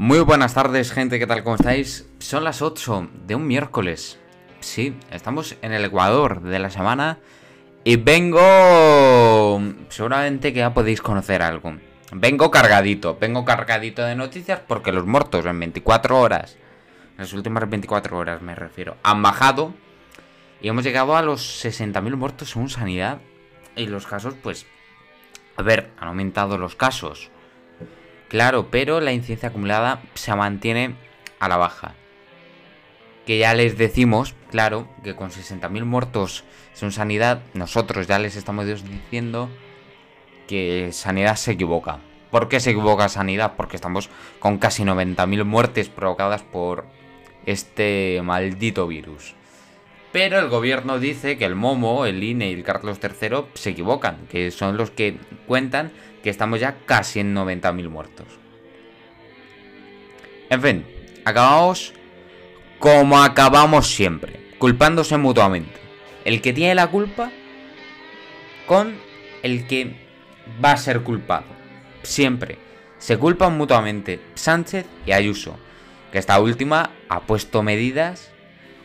Muy 0.00 0.20
buenas 0.20 0.54
tardes, 0.54 0.92
gente, 0.92 1.18
¿qué 1.18 1.26
tal? 1.26 1.42
¿Cómo 1.42 1.56
estáis? 1.56 2.08
Son 2.20 2.44
las 2.44 2.62
8 2.62 3.08
de 3.26 3.34
un 3.34 3.48
miércoles. 3.48 4.20
Sí, 4.60 4.96
estamos 5.10 5.56
en 5.60 5.72
el 5.72 5.84
Ecuador 5.84 6.40
de 6.40 6.60
la 6.60 6.70
semana 6.70 7.18
y 7.82 7.96
vengo... 7.96 9.60
Seguramente 9.88 10.52
que 10.52 10.60
ya 10.60 10.72
podéis 10.72 11.02
conocer 11.02 11.42
algo. 11.42 11.74
Vengo 12.12 12.52
cargadito, 12.52 13.18
vengo 13.20 13.44
cargadito 13.44 14.04
de 14.04 14.14
noticias 14.14 14.60
porque 14.68 14.92
los 14.92 15.04
muertos 15.04 15.44
en 15.44 15.58
24 15.58 16.20
horas, 16.20 16.56
en 17.16 17.18
las 17.18 17.32
últimas 17.32 17.68
24 17.68 18.16
horas 18.16 18.40
me 18.40 18.54
refiero, 18.54 18.98
han 19.02 19.20
bajado 19.20 19.74
y 20.60 20.68
hemos 20.68 20.84
llegado 20.84 21.16
a 21.16 21.22
los 21.22 21.64
60.000 21.64 22.14
muertos 22.14 22.50
según 22.50 22.70
sanidad 22.70 23.18
y 23.74 23.86
los 23.86 24.06
casos, 24.06 24.34
pues... 24.40 24.64
A 25.56 25.62
ver, 25.62 25.90
han 25.98 26.06
aumentado 26.06 26.56
los 26.56 26.76
casos 26.76 27.32
Claro, 28.28 28.68
pero 28.70 29.00
la 29.00 29.12
incidencia 29.12 29.48
acumulada 29.48 30.02
se 30.14 30.34
mantiene 30.34 30.94
a 31.40 31.48
la 31.48 31.56
baja. 31.56 31.94
Que 33.26 33.38
ya 33.38 33.54
les 33.54 33.76
decimos, 33.76 34.34
claro, 34.50 34.88
que 35.02 35.14
con 35.14 35.30
60.000 35.30 35.84
muertos 35.84 36.44
en 36.80 36.92
sanidad, 36.92 37.42
nosotros 37.54 38.06
ya 38.06 38.18
les 38.18 38.36
estamos 38.36 38.66
diciendo 38.66 39.50
que 40.46 40.90
sanidad 40.92 41.36
se 41.36 41.52
equivoca. 41.52 41.98
¿Por 42.30 42.48
qué 42.48 42.60
se 42.60 42.70
equivoca 42.70 43.08
sanidad? 43.08 43.54
Porque 43.56 43.76
estamos 43.76 44.10
con 44.38 44.58
casi 44.58 44.84
90.000 44.84 45.44
muertes 45.44 45.88
provocadas 45.88 46.42
por 46.42 46.86
este 47.46 48.20
maldito 48.22 48.86
virus. 48.86 49.34
Pero 50.12 50.38
el 50.38 50.48
gobierno 50.48 50.98
dice 50.98 51.36
que 51.36 51.44
el 51.44 51.54
Momo, 51.54 52.06
el 52.06 52.22
INE 52.22 52.50
y 52.50 52.54
el 52.54 52.64
Carlos 52.64 52.98
III 53.02 53.44
se 53.54 53.70
equivocan, 53.70 54.26
que 54.30 54.50
son 54.50 54.76
los 54.76 54.90
que 54.90 55.18
cuentan 55.46 55.92
que 56.28 56.32
estamos 56.32 56.60
ya 56.60 56.76
casi 56.84 57.20
en 57.20 57.34
90.000 57.34 57.88
muertos. 57.88 58.26
En 60.50 60.60
fin, 60.60 60.86
acabamos 61.24 61.94
como 62.78 63.22
acabamos 63.22 63.86
siempre, 63.86 64.38
culpándose 64.58 65.16
mutuamente. 65.16 65.80
El 66.26 66.42
que 66.42 66.52
tiene 66.52 66.74
la 66.74 66.88
culpa 66.88 67.30
con 68.66 68.94
el 69.42 69.66
que 69.66 69.96
va 70.62 70.72
a 70.72 70.76
ser 70.76 71.00
culpado. 71.00 71.46
Siempre. 72.02 72.58
Se 72.98 73.16
culpan 73.16 73.56
mutuamente 73.56 74.20
Sánchez 74.34 74.84
y 75.06 75.12
Ayuso, 75.12 75.58
que 76.12 76.18
esta 76.18 76.38
última 76.40 76.90
ha 77.08 77.20
puesto 77.20 77.62
medidas 77.62 78.32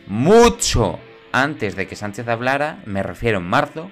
mucho 0.06 0.98
antes 1.30 1.76
de 1.76 1.86
que 1.86 1.94
Sánchez 1.94 2.26
hablara, 2.26 2.80
me 2.86 3.02
refiero 3.02 3.36
en 3.36 3.44
marzo, 3.44 3.90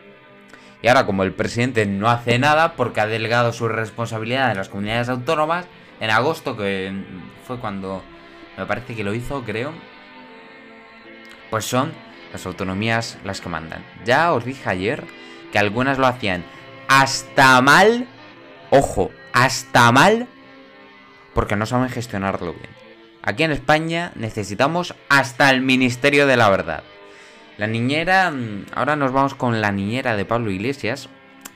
y 0.82 0.88
ahora 0.88 1.06
como 1.06 1.22
el 1.22 1.32
presidente 1.32 1.86
no 1.86 2.10
hace 2.10 2.38
nada 2.38 2.74
porque 2.74 3.00
ha 3.00 3.06
delegado 3.06 3.52
su 3.52 3.68
responsabilidad 3.68 4.50
en 4.50 4.56
las 4.56 4.68
comunidades 4.68 5.08
autónomas, 5.08 5.66
en 6.00 6.10
agosto, 6.10 6.56
que 6.56 6.92
fue 7.46 7.58
cuando 7.60 8.02
me 8.58 8.66
parece 8.66 8.96
que 8.96 9.04
lo 9.04 9.14
hizo, 9.14 9.44
creo, 9.44 9.72
pues 11.50 11.64
son 11.64 11.92
las 12.32 12.44
autonomías 12.46 13.18
las 13.24 13.40
que 13.40 13.48
mandan. 13.48 13.84
Ya 14.04 14.32
os 14.32 14.44
dije 14.44 14.68
ayer 14.68 15.04
que 15.52 15.58
algunas 15.58 15.98
lo 15.98 16.06
hacían 16.06 16.44
hasta 16.88 17.60
mal, 17.62 18.08
ojo, 18.70 19.12
hasta 19.32 19.92
mal, 19.92 20.26
porque 21.32 21.56
no 21.56 21.64
saben 21.64 21.90
gestionarlo 21.90 22.54
bien. 22.54 22.70
Aquí 23.22 23.44
en 23.44 23.52
España 23.52 24.12
necesitamos 24.16 24.96
hasta 25.08 25.50
el 25.50 25.60
Ministerio 25.60 26.26
de 26.26 26.36
la 26.36 26.50
Verdad. 26.50 26.82
La 27.58 27.66
niñera, 27.66 28.30
mm, 28.30 28.66
ahora 28.74 28.96
nos 28.96 29.12
vamos 29.12 29.34
con 29.34 29.60
la 29.60 29.72
niñera 29.72 30.16
de 30.16 30.24
Pablo 30.24 30.50
Iglesias, 30.50 31.08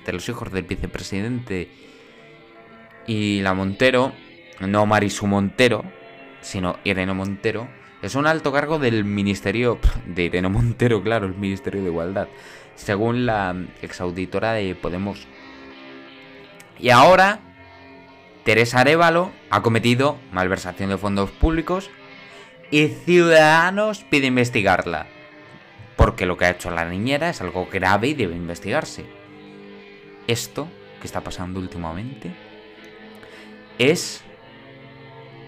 de 0.04 0.12
los 0.12 0.28
hijos 0.28 0.52
del 0.52 0.64
vicepresidente 0.64 1.70
y 3.06 3.40
la 3.40 3.54
Montero, 3.54 4.12
no 4.60 4.84
Marisu 4.84 5.26
Montero, 5.26 5.84
sino 6.42 6.78
Irene 6.84 7.14
Montero, 7.14 7.68
es 8.02 8.14
un 8.14 8.26
alto 8.26 8.52
cargo 8.52 8.78
del 8.78 9.04
Ministerio 9.04 9.78
de 10.06 10.24
Irene 10.24 10.48
Montero, 10.48 11.02
claro, 11.02 11.26
el 11.26 11.34
Ministerio 11.34 11.82
de 11.82 11.88
Igualdad, 11.88 12.28
según 12.74 13.24
la 13.24 13.56
exauditora 13.80 14.52
de 14.52 14.74
Podemos. 14.74 15.26
Y 16.78 16.90
ahora, 16.90 17.40
Teresa 18.44 18.80
Arevalo 18.80 19.32
ha 19.48 19.62
cometido 19.62 20.18
malversación 20.30 20.90
de 20.90 20.98
fondos 20.98 21.30
públicos 21.30 21.90
y 22.70 22.88
Ciudadanos 22.88 24.04
pide 24.10 24.26
investigarla 24.26 25.06
porque 26.06 26.24
lo 26.24 26.36
que 26.36 26.44
ha 26.44 26.50
hecho 26.50 26.70
la 26.70 26.84
niñera 26.84 27.30
es 27.30 27.40
algo 27.40 27.66
grave 27.66 28.06
y 28.06 28.14
debe 28.14 28.36
investigarse. 28.36 29.04
Esto 30.28 30.68
que 31.00 31.06
está 31.08 31.24
pasando 31.24 31.58
últimamente 31.58 32.30
es, 33.76 34.22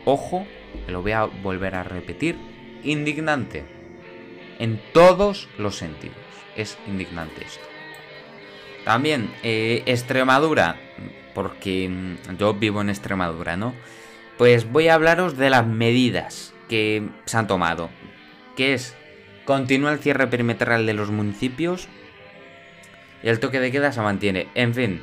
ojo, 0.04 0.48
lo 0.88 1.00
voy 1.02 1.12
a 1.12 1.26
volver 1.26 1.76
a 1.76 1.84
repetir, 1.84 2.36
indignante. 2.82 3.66
En 4.58 4.80
todos 4.92 5.48
los 5.58 5.76
sentidos. 5.76 6.16
Es 6.56 6.76
indignante 6.88 7.44
esto. 7.44 7.64
También 8.84 9.32
eh, 9.44 9.84
Extremadura, 9.86 10.74
porque 11.36 11.88
mm, 11.88 12.36
yo 12.36 12.54
vivo 12.54 12.80
en 12.80 12.90
Extremadura, 12.90 13.56
¿no? 13.56 13.74
Pues 14.38 14.68
voy 14.68 14.88
a 14.88 14.94
hablaros 14.94 15.36
de 15.36 15.50
las 15.50 15.68
medidas 15.68 16.52
que 16.68 17.08
se 17.26 17.36
han 17.36 17.46
tomado. 17.46 17.90
Que 18.56 18.74
es 18.74 18.96
Continúa 19.48 19.92
el 19.92 19.98
cierre 20.00 20.26
perimetral 20.26 20.84
de 20.84 20.92
los 20.92 21.10
municipios. 21.10 21.88
Y 23.22 23.30
el 23.30 23.40
toque 23.40 23.60
de 23.60 23.72
queda 23.72 23.92
se 23.92 24.02
mantiene. 24.02 24.46
En 24.54 24.74
fin. 24.74 25.02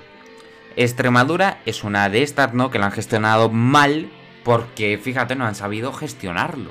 Extremadura 0.75 1.61
es 1.65 1.83
una 1.83 2.09
de 2.09 2.21
estas, 2.21 2.53
¿no? 2.53 2.69
Que 2.69 2.77
lo 2.77 2.85
han 2.85 2.91
gestionado 2.91 3.49
mal. 3.49 4.11
Porque, 4.43 4.99
fíjate, 4.99 5.35
no 5.35 5.47
han 5.47 5.55
sabido 5.55 5.91
gestionarlo. 5.93 6.69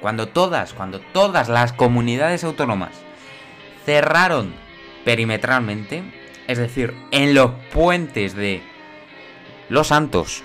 Cuando 0.00 0.26
todas, 0.26 0.74
cuando 0.74 0.98
todas 0.98 1.48
las 1.48 1.72
comunidades 1.72 2.42
autónomas 2.42 2.90
cerraron 3.86 4.52
perimetralmente, 5.04 6.02
es 6.48 6.58
decir, 6.58 6.92
en 7.12 7.34
los 7.34 7.52
puentes 7.72 8.34
de 8.34 8.62
Los 9.68 9.86
Santos 9.86 10.42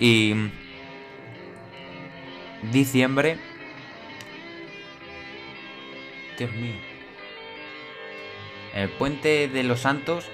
y 0.00 0.34
diciembre, 2.72 3.36
Dios 6.38 6.52
mío. 6.52 6.74
El 8.74 8.88
puente 8.88 9.48
de 9.48 9.62
los 9.62 9.80
Santos, 9.80 10.26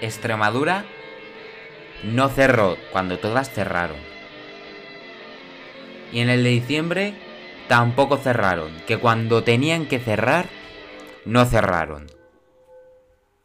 Extremadura, 0.00 0.84
no 2.04 2.28
cerró 2.28 2.76
cuando 2.92 3.18
todas 3.18 3.50
cerraron. 3.50 3.96
Y 6.12 6.20
en 6.20 6.28
el 6.28 6.44
de 6.44 6.50
diciembre 6.50 7.14
tampoco 7.66 8.16
cerraron. 8.16 8.70
Que 8.86 8.98
cuando 8.98 9.42
tenían 9.42 9.86
que 9.86 9.98
cerrar, 9.98 10.46
no 11.24 11.44
cerraron. 11.46 12.06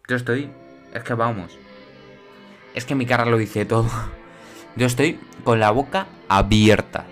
Yo 0.07 0.15
estoy... 0.15 0.51
Es 0.93 1.03
que 1.03 1.13
vamos. 1.15 1.57
Es 2.75 2.85
que 2.85 2.95
mi 2.95 3.07
cara 3.07 3.25
lo 3.25 3.37
dice 3.37 3.65
todo. 3.65 3.89
Yo 4.75 4.85
estoy 4.85 5.19
con 5.43 5.59
la 5.59 5.71
boca 5.71 6.07
abierta. 6.27 7.05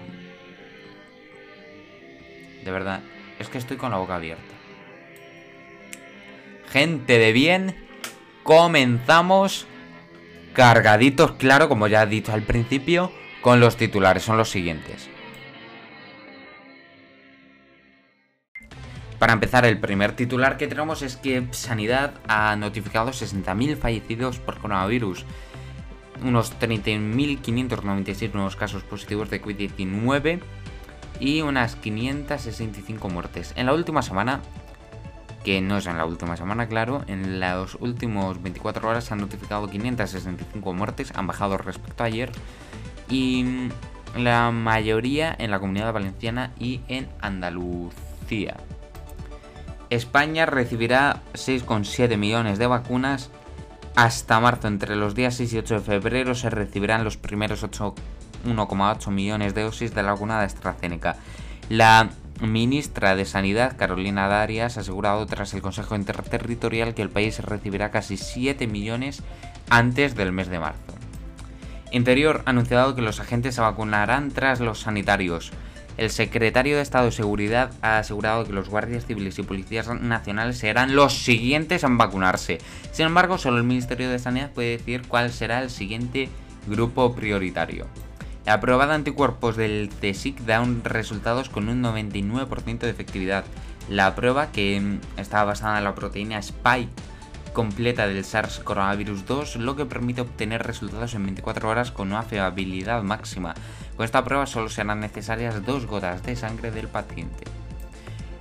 De 2.63 2.71
verdad. 2.71 3.01
Es 3.39 3.49
que 3.49 3.57
estoy 3.57 3.77
con 3.77 3.91
la 3.91 3.97
boca 3.97 4.15
abierta 4.15 4.56
gente 6.69 7.17
de 7.17 7.31
bien, 7.31 7.75
comenzamos 8.43 9.67
cargaditos, 10.53 11.33
claro, 11.33 11.69
como 11.69 11.87
ya 11.87 12.03
he 12.03 12.07
dicho 12.07 12.33
al 12.33 12.43
principio, 12.43 13.11
con 13.41 13.59
los 13.59 13.77
titulares. 13.77 14.23
Son 14.23 14.37
los 14.37 14.49
siguientes. 14.49 15.09
Para 19.19 19.33
empezar, 19.33 19.65
el 19.65 19.79
primer 19.79 20.15
titular 20.15 20.57
que 20.57 20.67
tenemos 20.67 21.01
es 21.01 21.15
que 21.15 21.47
Sanidad 21.51 22.13
ha 22.27 22.55
notificado 22.55 23.11
60.000 23.11 23.75
fallecidos 23.75 24.37
por 24.37 24.59
coronavirus, 24.59 25.25
unos 26.23 26.57
31.596 26.59 28.33
nuevos 28.33 28.55
casos 28.55 28.83
positivos 28.83 29.29
de 29.29 29.41
COVID-19 29.41 30.39
y 31.19 31.41
unas 31.41 31.75
565 31.75 33.09
muertes. 33.09 33.53
En 33.55 33.65
la 33.65 33.73
última 33.73 34.03
semana, 34.03 34.41
que 35.47 35.61
no 35.61 35.77
es 35.77 35.85
en 35.85 35.97
la 35.97 36.03
última 36.03 36.35
semana, 36.35 36.67
claro, 36.67 37.05
en 37.07 37.39
los 37.39 37.75
últimos 37.75 38.43
24 38.43 38.89
horas 38.89 39.05
se 39.05 39.13
han 39.13 39.21
notificado 39.21 39.69
565 39.69 40.73
muertes, 40.73 41.13
han 41.15 41.25
bajado 41.25 41.57
respecto 41.57 42.03
a 42.03 42.07
ayer, 42.07 42.33
y 43.07 43.69
la 44.17 44.51
mayoría 44.51 45.33
en 45.39 45.51
la 45.51 45.61
comunidad 45.61 45.93
valenciana 45.93 46.51
y 46.59 46.81
en 46.89 47.07
Andalucía. 47.21 48.57
España 49.89 50.45
recibirá 50.45 51.21
6,7 51.31 52.17
millones 52.17 52.59
de 52.59 52.67
vacunas 52.67 53.29
hasta 53.95 54.41
marzo. 54.41 54.67
Entre 54.67 54.97
los 54.97 55.15
días 55.15 55.35
6 55.35 55.53
y 55.53 55.57
8 55.59 55.75
de 55.75 55.79
febrero 55.79 56.35
se 56.35 56.49
recibirán 56.49 57.05
los 57.05 57.15
primeros 57.15 57.63
1,8 57.63 59.11
millones 59.11 59.55
de 59.55 59.63
dosis 59.63 59.95
de 59.95 60.03
la 60.03 60.11
vacuna 60.11 60.39
de 60.39 60.45
AstraZeneca. 60.45 61.15
La 61.69 62.09
ministra 62.41 63.15
de 63.15 63.25
Sanidad, 63.25 63.77
Carolina 63.77 64.27
Darias, 64.27 64.77
ha 64.77 64.81
asegurado 64.81 65.25
tras 65.25 65.53
el 65.53 65.61
Consejo 65.61 65.95
Interterritorial 65.95 66.93
que 66.93 67.01
el 67.01 67.09
país 67.09 67.39
recibirá 67.39 67.91
casi 67.91 68.17
7 68.17 68.67
millones 68.67 69.23
antes 69.69 70.15
del 70.15 70.31
mes 70.31 70.49
de 70.49 70.59
marzo. 70.59 70.93
Interior 71.91 72.43
ha 72.45 72.49
anunciado 72.49 72.95
que 72.95 73.01
los 73.01 73.19
agentes 73.19 73.55
se 73.55 73.61
vacunarán 73.61 74.31
tras 74.31 74.59
los 74.59 74.81
sanitarios. 74.81 75.51
El 75.97 76.11
secretario 76.11 76.75
de 76.75 76.83
Estado 76.83 77.05
de 77.05 77.11
Seguridad 77.11 77.71
ha 77.81 77.97
asegurado 77.97 78.45
que 78.45 78.53
los 78.53 78.69
guardias 78.69 79.05
civiles 79.05 79.39
y 79.39 79.43
policías 79.43 79.87
nacionales 79.87 80.59
serán 80.59 80.95
los 80.95 81.17
siguientes 81.17 81.83
en 81.83 81.97
vacunarse. 81.97 82.59
Sin 82.91 83.07
embargo, 83.07 83.37
solo 83.37 83.57
el 83.57 83.63
Ministerio 83.63 84.09
de 84.09 84.19
Sanidad 84.19 84.51
puede 84.51 84.77
decir 84.77 85.03
cuál 85.07 85.31
será 85.31 85.61
el 85.63 85.71
siguiente 85.71 86.29
grupo 86.67 87.15
prioritario. 87.15 87.87
La 88.47 88.61
prueba 88.61 88.87
de 88.87 88.93
anticuerpos 88.93 89.57
del 89.57 89.89
CSIC 89.99 90.39
da 90.45 90.61
un 90.61 90.81
resultados 90.85 91.49
con 91.49 91.67
un 91.67 91.83
99% 91.83 92.79
de 92.79 92.89
efectividad. 92.89 93.43
La 93.89 94.15
prueba, 94.15 94.53
que 94.53 94.79
mm, 94.79 95.19
estaba 95.19 95.43
basada 95.43 95.77
en 95.79 95.83
la 95.83 95.93
proteína 95.93 96.39
Spike 96.39 96.93
completa 97.51 98.07
del 98.07 98.23
SARS 98.23 98.59
coronavirus 98.59 99.25
2, 99.25 99.57
lo 99.57 99.75
que 99.75 99.85
permite 99.85 100.21
obtener 100.21 100.63
resultados 100.63 101.13
en 101.13 101.25
24 101.25 101.67
horas 101.67 101.91
con 101.91 102.07
una 102.13 102.23
fiabilidad 102.23 103.03
máxima. 103.03 103.53
Con 103.97 104.05
esta 104.05 104.23
prueba 104.23 104.45
solo 104.45 104.69
serán 104.69 105.01
necesarias 105.01 105.65
dos 105.65 105.85
gotas 105.85 106.23
de 106.23 106.37
sangre 106.37 106.71
del 106.71 106.87
paciente. 106.87 107.43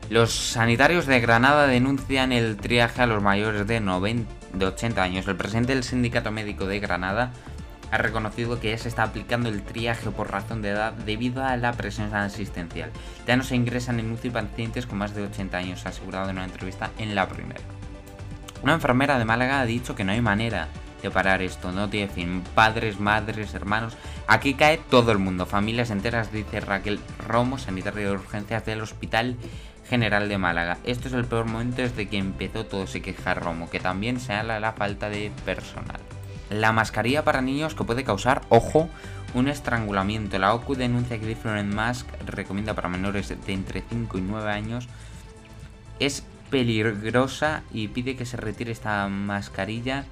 Los 0.08 0.32
sanitarios 0.32 1.06
de 1.06 1.18
Granada 1.18 1.66
denuncian 1.66 2.30
el 2.30 2.58
triaje 2.58 3.02
a 3.02 3.06
los 3.08 3.24
mayores 3.24 3.66
de, 3.66 3.80
90, 3.80 4.32
de 4.52 4.66
80 4.66 5.02
años. 5.02 5.26
El 5.26 5.34
presidente 5.34 5.74
del 5.74 5.82
Sindicato 5.82 6.30
Médico 6.30 6.66
de 6.66 6.78
Granada 6.78 7.32
ha 7.90 7.98
reconocido 7.98 8.60
que 8.60 8.70
ya 8.70 8.78
se 8.78 8.88
está 8.88 9.04
aplicando 9.04 9.48
el 9.48 9.62
triaje 9.62 10.10
por 10.10 10.30
razón 10.30 10.62
de 10.62 10.70
edad 10.70 10.92
debido 10.92 11.44
a 11.44 11.56
la 11.56 11.72
presión 11.72 12.14
asistencial. 12.14 12.90
Ya 13.26 13.36
no 13.36 13.42
se 13.42 13.56
ingresan 13.56 14.00
en 14.00 14.12
UCI 14.12 14.30
pacientes 14.30 14.86
con 14.86 14.98
más 14.98 15.14
de 15.14 15.22
80 15.22 15.56
años, 15.56 15.86
ha 15.86 15.90
asegurado 15.90 16.30
en 16.30 16.36
una 16.36 16.44
entrevista 16.44 16.90
en 16.98 17.14
la 17.14 17.28
primera. 17.28 17.60
Una 18.62 18.74
enfermera 18.74 19.18
de 19.18 19.24
Málaga 19.24 19.60
ha 19.60 19.66
dicho 19.66 19.94
que 19.94 20.04
no 20.04 20.12
hay 20.12 20.20
manera 20.20 20.68
de 21.02 21.10
parar 21.10 21.42
esto, 21.42 21.72
no 21.72 21.88
tiene 21.88 22.08
fin. 22.08 22.42
Padres, 22.54 22.98
madres, 22.98 23.54
hermanos. 23.54 23.96
Aquí 24.26 24.54
cae 24.54 24.78
todo 24.78 25.12
el 25.12 25.18
mundo, 25.18 25.46
familias 25.46 25.90
enteras, 25.90 26.32
dice 26.32 26.60
Raquel 26.60 27.00
Romo, 27.26 27.58
sanitaria 27.58 28.06
de 28.06 28.12
urgencias 28.12 28.64
del 28.64 28.80
Hospital 28.80 29.36
General 29.88 30.28
de 30.28 30.38
Málaga. 30.38 30.78
Esto 30.84 31.08
es 31.08 31.14
el 31.14 31.26
peor 31.26 31.44
momento 31.44 31.82
desde 31.82 32.08
que 32.08 32.18
empezó 32.18 32.66
todo, 32.66 32.86
se 32.86 33.02
queja 33.02 33.34
Romo, 33.34 33.70
que 33.70 33.78
también 33.78 34.18
se 34.18 34.32
habla 34.32 34.58
la 34.58 34.72
falta 34.72 35.08
de 35.08 35.30
personal. 35.44 36.05
La 36.50 36.72
mascarilla 36.72 37.24
para 37.24 37.42
niños 37.42 37.74
que 37.74 37.84
puede 37.84 38.04
causar, 38.04 38.42
ojo, 38.48 38.88
un 39.34 39.48
estrangulamiento. 39.48 40.38
La 40.38 40.54
OCU 40.54 40.76
denuncia 40.76 41.18
que 41.18 41.26
Different 41.26 41.72
Mask 41.74 42.06
recomienda 42.24 42.74
para 42.74 42.88
menores 42.88 43.28
de 43.28 43.52
entre 43.52 43.82
5 43.88 44.18
y 44.18 44.20
9 44.20 44.50
años. 44.50 44.88
Es 45.98 46.24
peligrosa 46.50 47.62
y 47.72 47.88
pide 47.88 48.16
que 48.16 48.26
se 48.26 48.36
retire 48.36 48.70
esta 48.72 49.08
mascarilla 49.08 50.04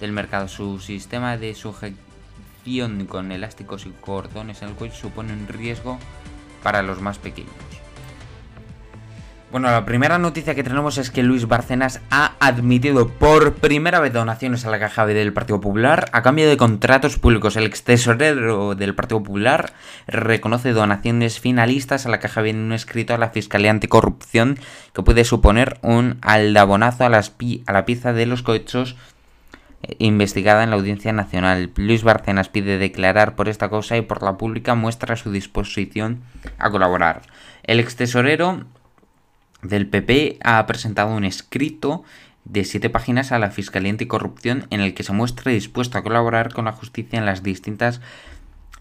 del 0.00 0.12
mercado. 0.12 0.48
Su 0.48 0.78
sistema 0.78 1.36
de 1.36 1.54
sujeción 1.54 3.06
con 3.08 3.32
elásticos 3.32 3.86
y 3.86 3.90
cordones 3.90 4.62
en 4.62 4.68
el 4.68 4.74
cuello 4.74 4.94
supone 4.94 5.32
un 5.32 5.48
riesgo 5.48 5.98
para 6.62 6.82
los 6.82 7.00
más 7.00 7.18
pequeños. 7.18 7.67
Bueno, 9.50 9.70
la 9.70 9.86
primera 9.86 10.18
noticia 10.18 10.54
que 10.54 10.62
tenemos 10.62 10.98
es 10.98 11.10
que 11.10 11.22
Luis 11.22 11.48
Barcenas 11.48 12.02
ha 12.10 12.34
admitido 12.38 13.08
por 13.08 13.54
primera 13.54 13.98
vez 13.98 14.12
donaciones 14.12 14.66
a 14.66 14.70
la 14.70 14.78
caja 14.78 15.06
B 15.06 15.14
del 15.14 15.32
Partido 15.32 15.58
Popular 15.58 16.10
a 16.12 16.20
cambio 16.20 16.46
de 16.46 16.58
contratos 16.58 17.18
públicos. 17.18 17.56
El 17.56 17.64
ex 17.64 17.82
tesorero 17.82 18.74
del 18.74 18.94
Partido 18.94 19.22
Popular 19.22 19.72
reconoce 20.06 20.74
donaciones 20.74 21.40
finalistas 21.40 22.04
a 22.04 22.10
la 22.10 22.20
caja 22.20 22.42
B 22.42 22.50
en 22.50 22.58
un 22.58 22.72
escrito 22.74 23.14
a 23.14 23.18
la 23.18 23.30
Fiscalía 23.30 23.70
Anticorrupción 23.70 24.58
que 24.92 25.02
puede 25.02 25.24
suponer 25.24 25.78
un 25.80 26.18
aldabonazo 26.20 27.06
a, 27.06 27.08
la 27.08 27.84
pieza 27.86 28.12
de 28.12 28.26
los 28.26 28.42
cohechos 28.42 28.96
eh, 29.82 29.96
investigada 29.98 30.62
en 30.62 30.68
la 30.68 30.76
Audiencia 30.76 31.14
Nacional. 31.14 31.70
Luis 31.76 32.02
Barcenas 32.02 32.50
pide 32.50 32.76
declarar 32.76 33.34
por 33.34 33.48
esta 33.48 33.70
cosa 33.70 33.96
y 33.96 34.02
por 34.02 34.22
la 34.22 34.36
pública 34.36 34.74
muestra 34.74 35.16
su 35.16 35.32
disposición 35.32 36.20
a 36.58 36.68
colaborar. 36.68 37.22
El 37.62 37.80
ex 37.80 37.96
tesorero 37.96 38.66
del 39.62 39.88
PP 39.88 40.38
ha 40.42 40.64
presentado 40.66 41.14
un 41.14 41.24
escrito 41.24 42.04
de 42.44 42.64
siete 42.64 42.90
páginas 42.90 43.32
a 43.32 43.38
la 43.38 43.50
Fiscalía 43.50 43.90
Anticorrupción 43.90 44.66
en 44.70 44.80
el 44.80 44.94
que 44.94 45.02
se 45.02 45.12
muestra 45.12 45.52
dispuesto 45.52 45.98
a 45.98 46.02
colaborar 46.02 46.52
con 46.52 46.64
la 46.64 46.72
justicia 46.72 47.18
en 47.18 47.26
las 47.26 47.42
distintas 47.42 48.00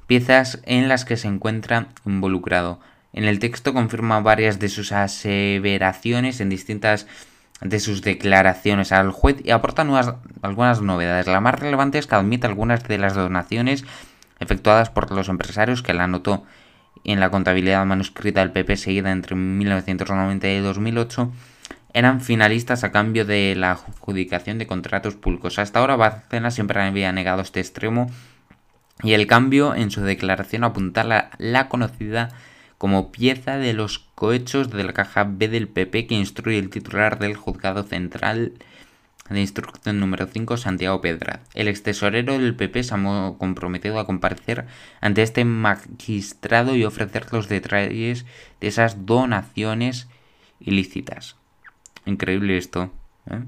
piezas 0.08 0.62
en 0.64 0.88
las 0.88 1.04
que 1.04 1.18
se 1.18 1.28
encuentra 1.28 1.90
involucrado. 2.06 2.80
En 3.12 3.26
el 3.26 3.40
texto 3.40 3.74
confirma 3.74 4.22
varias 4.22 4.60
de 4.60 4.70
sus 4.70 4.92
aseveraciones 4.92 6.40
en 6.40 6.50
distintas 6.50 7.08
de 7.62 7.80
sus 7.80 8.02
declaraciones 8.02 8.92
al 8.92 9.12
juez 9.12 9.38
y 9.44 9.52
aporta 9.52 9.84
nuevas, 9.84 10.14
algunas 10.42 10.82
novedades. 10.82 11.28
La 11.28 11.42
más 11.42 11.60
relevante 11.60 11.98
es 11.98 12.08
que 12.08 12.16
admite 12.16 12.48
algunas 12.48 12.84
de 12.84 12.98
las 12.98 13.16
donaciones 13.16 13.84
efectuadas 14.40 14.90
por 14.92 15.12
los 15.12 15.30
empresarios 15.30 15.82
que 15.82 15.94
la 15.94 16.04
anotó 16.04 16.46
en 17.08 17.20
la 17.20 17.32
contabilidad 17.32 17.86
manuscrita 17.86 18.42
del 18.42 18.52
PP 18.52 18.78
seguida 18.78 19.12
entre 19.12 19.36
1990 19.36 20.48
y 20.48 20.60
2008 20.60 21.32
eran 21.94 22.22
finalistas 22.22 22.84
a 22.84 22.92
cambio 22.92 23.26
de 23.26 23.56
la 23.56 23.72
adjudicación 23.72 24.60
de 24.60 24.68
contratos 24.68 25.16
públicos. 25.16 25.58
Hasta 25.58 25.80
ahora 25.80 25.96
Barcena 25.96 26.52
siempre 26.52 26.82
había 26.82 27.12
negado 27.12 27.42
este 27.42 27.60
extremo 27.60 28.12
y 29.02 29.14
el 29.14 29.26
cambio 29.26 29.74
en 29.74 29.90
su 29.90 30.02
declaración 30.02 30.64
apunta 30.64 31.02
a 31.02 31.32
la 31.38 31.70
conocida 31.70 32.30
como 32.78 33.12
pieza 33.12 33.58
de 33.58 33.74
los 33.74 34.00
cohechos 34.16 34.70
de 34.70 34.84
la 34.84 34.94
caja 34.94 35.26
B 35.28 35.48
del 35.48 35.68
PP 35.68 36.08
que 36.08 36.16
instruye 36.16 36.60
el 36.60 36.70
titular 36.70 37.18
del 37.20 37.36
juzgado 37.36 37.84
central 37.84 38.54
de 39.30 39.42
instrucción 39.42 40.00
número 40.00 40.28
5, 40.28 40.58
Santiago 40.58 41.02
Pedra. 41.02 41.42
El 41.54 41.68
ex 41.68 41.84
tesorero 41.84 42.34
del 42.34 42.56
PP 42.56 42.84
se 42.84 42.96
ha 42.96 43.34
comprometido 43.38 44.00
a 44.00 44.06
comparecer 44.06 44.66
ante 45.02 45.24
este 45.24 45.46
magistrado 45.46 46.76
y 46.76 46.86
ofrecer 46.86 47.32
los 47.32 47.50
detalles 47.50 48.26
de 48.62 48.68
esas 48.68 49.06
donaciones 49.06 50.08
ilícitas. 50.60 51.36
Increíble 52.06 52.58
esto. 52.58 52.92
¿eh? 53.30 53.42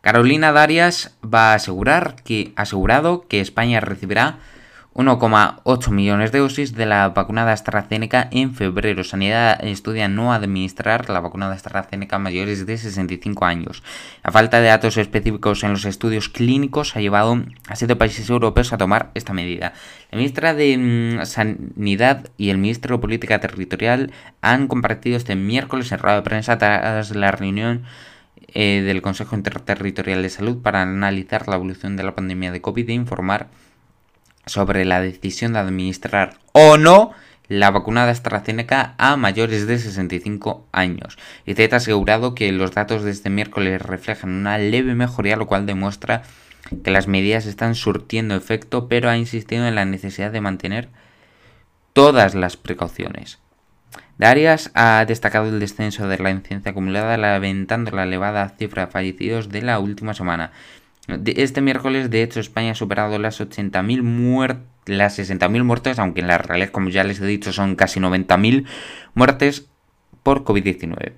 Carolina 0.00 0.50
Darias 0.50 1.16
va 1.24 1.52
a 1.52 1.54
asegurar 1.54 2.16
que, 2.24 2.52
asegurado 2.56 3.28
que 3.28 3.40
España 3.40 3.80
recibirá 3.80 4.38
1,8 4.94 5.90
millones 5.90 6.32
de 6.32 6.40
dosis 6.40 6.74
de 6.74 6.84
la 6.84 7.08
vacuna 7.08 7.50
AstraZeneca 7.50 8.28
en 8.30 8.54
febrero. 8.54 9.04
Sanidad 9.04 9.64
estudia 9.64 10.08
no 10.08 10.34
administrar 10.34 11.08
la 11.08 11.20
vacuna 11.20 11.48
de 11.48 11.54
AstraZeneca 11.54 12.16
a 12.16 12.18
mayores 12.18 12.66
de 12.66 12.76
65 12.76 13.46
años. 13.46 13.82
La 14.22 14.32
falta 14.32 14.60
de 14.60 14.68
datos 14.68 14.98
específicos 14.98 15.64
en 15.64 15.70
los 15.70 15.86
estudios 15.86 16.28
clínicos 16.28 16.94
ha 16.94 17.00
llevado 17.00 17.42
a 17.68 17.76
siete 17.76 17.96
países 17.96 18.28
europeos 18.28 18.72
a 18.74 18.78
tomar 18.78 19.10
esta 19.14 19.32
medida. 19.32 19.72
La 20.10 20.18
ministra 20.18 20.52
de 20.52 20.76
mm, 20.76 21.24
Sanidad 21.24 22.28
y 22.36 22.50
el 22.50 22.58
ministro 22.58 22.96
de 22.96 23.00
Política 23.00 23.40
Territorial 23.40 24.12
han 24.42 24.68
compartido 24.68 25.16
este 25.16 25.36
miércoles 25.36 25.90
en 25.92 26.00
rueda 26.00 26.16
de 26.16 26.22
prensa 26.22 26.58
tras 26.58 27.16
la 27.16 27.30
reunión 27.30 27.84
eh, 28.54 28.82
del 28.82 29.00
Consejo 29.00 29.36
Interterritorial 29.36 30.22
de 30.22 30.28
Salud 30.28 30.60
para 30.60 30.82
analizar 30.82 31.48
la 31.48 31.54
evolución 31.54 31.96
de 31.96 32.02
la 32.02 32.14
pandemia 32.14 32.52
de 32.52 32.60
COVID 32.60 32.90
e 32.90 32.92
informar 32.92 33.48
sobre 34.46 34.84
la 34.84 35.00
decisión 35.00 35.52
de 35.52 35.60
administrar 35.60 36.38
o 36.52 36.76
no 36.76 37.12
la 37.48 37.70
vacuna 37.70 38.06
de 38.06 38.12
AstraZeneca 38.12 38.94
a 38.98 39.16
mayores 39.16 39.66
de 39.66 39.78
65 39.78 40.66
años. 40.72 41.18
Y 41.44 41.60
ha 41.60 41.76
asegurado 41.76 42.34
que 42.34 42.50
los 42.52 42.72
datos 42.72 43.02
de 43.02 43.10
este 43.10 43.30
miércoles 43.30 43.82
reflejan 43.82 44.30
una 44.30 44.58
leve 44.58 44.94
mejoría, 44.94 45.36
lo 45.36 45.46
cual 45.46 45.66
demuestra 45.66 46.22
que 46.82 46.90
las 46.90 47.08
medidas 47.08 47.46
están 47.46 47.74
surtiendo 47.74 48.34
efecto, 48.34 48.88
pero 48.88 49.10
ha 49.10 49.16
insistido 49.16 49.66
en 49.66 49.74
la 49.74 49.84
necesidad 49.84 50.30
de 50.30 50.40
mantener 50.40 50.88
todas 51.92 52.34
las 52.34 52.56
precauciones. 52.56 53.38
Darias 54.16 54.70
ha 54.74 55.04
destacado 55.04 55.48
el 55.48 55.60
descenso 55.60 56.08
de 56.08 56.18
la 56.18 56.30
incidencia 56.30 56.70
acumulada, 56.70 57.16
lamentando 57.16 57.90
la 57.90 58.04
elevada 58.04 58.48
cifra 58.50 58.86
de 58.86 58.92
fallecidos 58.92 59.48
de 59.48 59.62
la 59.62 59.78
última 59.78 60.14
semana. 60.14 60.52
Este 61.08 61.60
miércoles, 61.60 62.10
de 62.10 62.22
hecho, 62.22 62.40
España 62.40 62.72
ha 62.72 62.76
superado 62.76 63.18
las 63.18 63.40
80.000 63.40 64.02
muertes, 64.02 64.66
las 64.86 65.18
60.000 65.18 65.64
muertes, 65.64 65.98
aunque 65.98 66.20
en 66.20 66.28
la 66.28 66.38
realidad, 66.38 66.70
como 66.70 66.88
ya 66.88 67.04
les 67.04 67.20
he 67.20 67.26
dicho, 67.26 67.52
son 67.52 67.76
casi 67.76 68.00
90.000 68.00 68.66
muertes 69.14 69.68
por 70.22 70.44
COVID-19. 70.44 71.12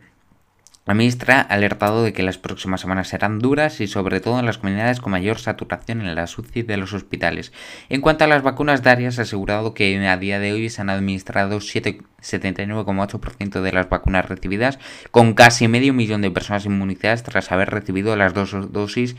La 0.87 0.93
ministra 0.93 1.41
ha 1.41 1.55
alertado 1.55 2.05
de 2.05 2.13
que 2.13 2.23
las 2.23 2.37
próximas 2.37 2.83
semanas 2.83 3.09
serán 3.09 3.39
duras 3.39 3.81
y 3.81 3.87
sobre 3.87 4.21
todo 4.21 4.39
en 4.39 4.45
las 4.45 4.59
comunidades 4.59 5.01
con 5.01 5.13
mayor 5.13 5.39
saturación 5.39 6.03
en 6.03 6.15
la 6.15 6.25
UCI 6.25 6.61
de 6.61 6.77
los 6.77 6.93
hospitales. 6.93 7.55
En 7.89 8.03
cuanto 8.03 8.25
a 8.25 8.27
las 8.27 8.43
vacunas, 8.43 8.83
Darias 8.83 9.19
ha 9.19 9.23
asegurado 9.23 9.73
que 9.73 9.97
a 10.07 10.17
día 10.19 10.39
de 10.41 10.53
hoy 10.53 10.69
se 10.69 10.83
han 10.83 10.91
administrado 10.91 11.61
79,8% 11.61 13.63
de 13.63 13.73
las 13.73 13.89
vacunas 13.89 14.29
recibidas, 14.29 14.79
con 15.11 15.33
casi 15.33 15.69
medio 15.69 15.95
millón 15.95 16.21
de 16.21 16.31
personas 16.31 16.67
inmunizadas 16.67 17.23
tras 17.23 17.51
haber 17.51 17.71
recibido 17.71 18.15
las 18.17 18.35
dos 18.35 18.71
dosis 18.71 19.17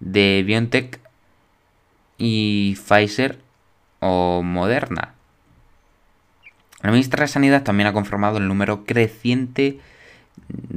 de 0.00 0.42
BioNTech 0.46 1.00
y 2.18 2.76
Pfizer 2.76 3.38
o 4.00 4.42
Moderna. 4.42 5.14
La 6.82 6.90
ministra 6.90 7.22
de 7.22 7.28
Sanidad 7.28 7.64
también 7.64 7.88
ha 7.88 7.92
confirmado 7.92 8.38
el 8.38 8.46
número 8.46 8.84
creciente, 8.84 9.80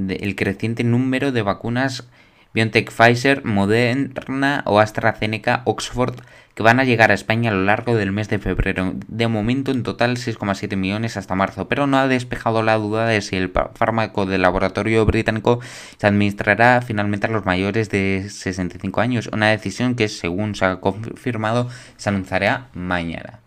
el 0.08 0.34
creciente 0.34 0.82
número 0.84 1.30
de 1.30 1.42
vacunas 1.42 2.08
BioNTech, 2.54 2.90
Pfizer, 2.90 3.44
Moderna 3.44 4.62
o 4.66 4.78
AstraZeneca, 4.78 5.62
Oxford, 5.64 6.20
que 6.54 6.62
van 6.62 6.80
a 6.80 6.84
llegar 6.84 7.10
a 7.10 7.14
España 7.14 7.50
a 7.50 7.54
lo 7.54 7.64
largo 7.64 7.96
del 7.96 8.12
mes 8.12 8.28
de 8.28 8.38
febrero. 8.38 8.92
De 9.08 9.28
momento, 9.28 9.70
en 9.70 9.82
total 9.82 10.16
6,7 10.16 10.76
millones 10.76 11.16
hasta 11.16 11.34
marzo, 11.34 11.68
pero 11.68 11.86
no 11.86 11.98
ha 11.98 12.08
despejado 12.08 12.62
la 12.62 12.76
duda 12.76 13.06
de 13.06 13.20
si 13.22 13.36
el 13.36 13.52
fármaco 13.74 14.26
del 14.26 14.42
laboratorio 14.42 15.04
británico 15.06 15.60
se 15.96 16.06
administrará 16.06 16.82
finalmente 16.82 17.26
a 17.26 17.30
los 17.30 17.46
mayores 17.46 17.88
de 17.90 18.26
65 18.28 19.00
años, 19.00 19.30
una 19.32 19.50
decisión 19.50 19.94
que, 19.94 20.08
según 20.08 20.54
se 20.54 20.66
ha 20.66 20.76
confirmado, 20.80 21.68
se 21.96 22.10
anunciará 22.10 22.68
mañana. 22.74 23.41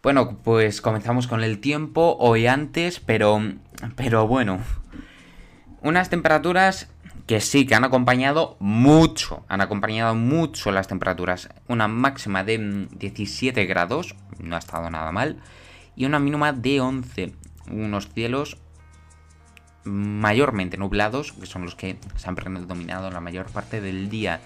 Bueno, 0.00 0.38
pues 0.44 0.80
comenzamos 0.80 1.26
con 1.26 1.42
el 1.42 1.58
tiempo 1.58 2.16
hoy 2.20 2.46
antes, 2.46 3.00
pero, 3.00 3.42
pero 3.96 4.28
bueno, 4.28 4.60
unas 5.82 6.08
temperaturas 6.08 6.88
que 7.26 7.40
sí, 7.40 7.66
que 7.66 7.74
han 7.74 7.82
acompañado 7.82 8.56
mucho, 8.60 9.44
han 9.48 9.60
acompañado 9.60 10.14
mucho 10.14 10.70
las 10.70 10.86
temperaturas. 10.86 11.48
Una 11.66 11.88
máxima 11.88 12.44
de 12.44 12.86
17 12.92 13.66
grados, 13.66 14.14
no 14.38 14.54
ha 14.54 14.60
estado 14.60 14.88
nada 14.88 15.10
mal, 15.10 15.42
y 15.96 16.04
una 16.04 16.20
mínima 16.20 16.52
de 16.52 16.80
11. 16.80 17.32
Unos 17.72 18.08
cielos 18.08 18.56
mayormente 19.82 20.76
nublados, 20.76 21.32
que 21.32 21.46
son 21.46 21.62
los 21.64 21.74
que 21.74 21.98
se 22.14 22.28
han 22.28 22.36
predominado 22.36 23.10
la 23.10 23.20
mayor 23.20 23.46
parte 23.46 23.80
del 23.80 24.08
día. 24.08 24.40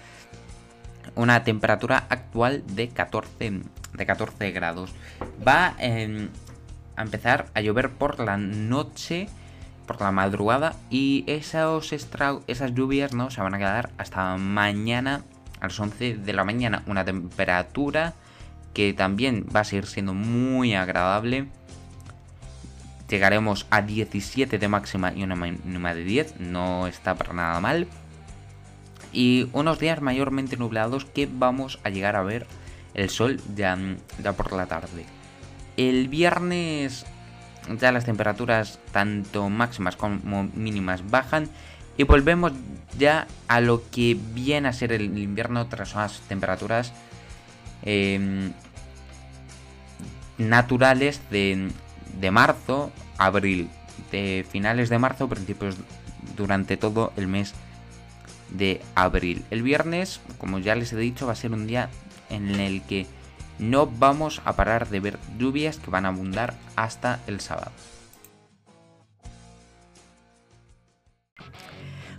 Una 1.15 1.43
temperatura 1.43 2.05
actual 2.09 2.63
de 2.67 2.89
14 2.89 3.61
de 3.93 4.05
14 4.05 4.51
grados. 4.51 4.91
Va 5.45 5.75
em, 5.79 6.29
a 6.95 7.01
empezar 7.03 7.47
a 7.53 7.61
llover 7.61 7.89
por 7.89 8.19
la 8.19 8.37
noche, 8.37 9.29
por 9.85 10.01
la 10.01 10.11
madrugada, 10.11 10.75
y 10.89 11.23
esos 11.27 11.93
esas 11.93 12.73
lluvias 12.73 13.13
no 13.13 13.29
se 13.29 13.41
van 13.41 13.53
a 13.53 13.57
quedar 13.57 13.89
hasta 13.97 14.37
mañana 14.37 15.23
a 15.59 15.67
las 15.67 15.79
11 15.79 16.17
de 16.17 16.33
la 16.33 16.43
mañana. 16.43 16.83
Una 16.87 17.05
temperatura 17.05 18.13
que 18.73 18.93
también 18.93 19.45
va 19.55 19.61
a 19.61 19.63
seguir 19.63 19.85
siendo 19.85 20.13
muy 20.13 20.73
agradable. 20.73 21.47
Llegaremos 23.09 23.67
a 23.69 23.81
17 23.83 24.57
de 24.57 24.67
máxima 24.67 25.13
y 25.13 25.23
una 25.23 25.35
mínima 25.35 25.93
de 25.93 26.03
10, 26.03 26.39
no 26.39 26.87
está 26.87 27.13
para 27.13 27.33
nada 27.33 27.59
mal. 27.59 27.87
Y 29.13 29.47
unos 29.53 29.79
días 29.79 30.01
mayormente 30.01 30.57
nublados 30.57 31.05
que 31.05 31.29
vamos 31.31 31.79
a 31.83 31.89
llegar 31.89 32.15
a 32.15 32.23
ver 32.23 32.47
el 32.93 33.09
sol 33.09 33.39
ya, 33.55 33.77
ya 34.21 34.33
por 34.33 34.51
la 34.53 34.65
tarde. 34.65 35.05
El 35.77 36.07
viernes 36.07 37.05
ya 37.79 37.91
las 37.91 38.05
temperaturas 38.05 38.79
tanto 38.91 39.49
máximas 39.49 39.95
como 39.95 40.49
mínimas 40.53 41.09
bajan 41.09 41.49
y 41.97 42.03
volvemos 42.03 42.51
ya 42.97 43.27
a 43.47 43.61
lo 43.61 43.89
que 43.89 44.17
viene 44.33 44.67
a 44.67 44.73
ser 44.73 44.91
el 44.91 45.17
invierno 45.17 45.67
tras 45.67 45.93
unas 45.93 46.19
temperaturas 46.21 46.91
em, 47.83 48.51
naturales 50.37 51.21
de, 51.29 51.69
de 52.19 52.31
marzo, 52.31 52.91
abril, 53.17 53.69
de 54.11 54.45
finales 54.49 54.89
de 54.89 54.99
marzo, 54.99 55.29
principios 55.29 55.75
durante 56.35 56.77
todo 56.77 57.13
el 57.15 57.27
mes 57.27 57.53
de 58.53 58.81
abril. 58.95 59.43
El 59.51 59.63
viernes, 59.63 60.21
como 60.37 60.59
ya 60.59 60.75
les 60.75 60.93
he 60.93 60.97
dicho, 60.97 61.27
va 61.27 61.33
a 61.33 61.35
ser 61.35 61.51
un 61.51 61.67
día 61.67 61.89
en 62.29 62.59
el 62.59 62.81
que 62.83 63.05
no 63.59 63.87
vamos 63.87 64.41
a 64.45 64.53
parar 64.53 64.89
de 64.89 64.99
ver 64.99 65.19
lluvias 65.37 65.77
que 65.77 65.91
van 65.91 66.05
a 66.05 66.09
abundar 66.09 66.55
hasta 66.75 67.19
el 67.27 67.39
sábado. 67.39 67.71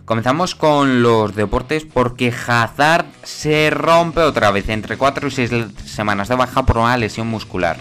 Comenzamos 0.05 0.55
con 0.55 1.03
los 1.03 1.35
deportes 1.35 1.87
porque 1.87 2.29
Hazard 2.29 3.07
se 3.23 3.71
rompe 3.71 4.21
otra 4.21 4.50
vez 4.50 4.69
entre 4.69 4.99
4 4.99 5.29
y 5.29 5.31
6 5.31 5.50
semanas 5.87 6.29
de 6.29 6.35
baja 6.35 6.67
por 6.67 6.76
una 6.76 6.99
lesión 6.99 7.26
muscular. 7.26 7.79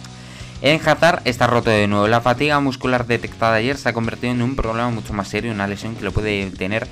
En 0.62 0.80
Hazard 0.80 1.22
está 1.26 1.48
roto 1.48 1.70
de 1.70 1.88
nuevo. 1.88 2.08
La 2.08 2.22
fatiga 2.22 2.62
muscular 2.62 3.06
detectada 3.06 3.56
ayer 3.56 3.78
se 3.78 3.90
ha 3.90 3.94
convertido 3.94 4.32
en 4.32 4.42
un 4.42 4.56
problema 4.56 4.90
mucho 4.90 5.12
más 5.12 5.28
serio, 5.28 5.52
una 5.52 5.68
lesión 5.68 5.96
que 5.96 6.06
lo 6.06 6.14
puede 6.14 6.50
tener 6.52 6.88